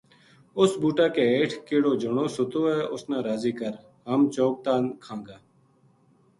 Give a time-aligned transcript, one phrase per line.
[0.59, 3.73] اس بوٹا کے ہیٹھ کِہڑو جنو ستو ہے اس نا راضی کر!
[4.09, 5.37] ہم چوگ تاں کھاں گا‘‘